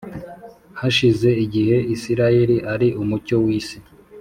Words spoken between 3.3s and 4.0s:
w’isi,